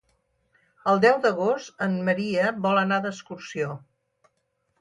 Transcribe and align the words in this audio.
El 0.93 1.01
deu 1.03 1.19
d'agost 1.25 1.85
en 1.87 1.95
Maria 2.09 2.49
vol 2.67 2.81
anar 2.85 2.99
d'excursió. 3.05 3.77